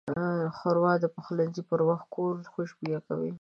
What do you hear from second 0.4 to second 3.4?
ښوروا د پخلي پر وخت کور خوشبویه کوي.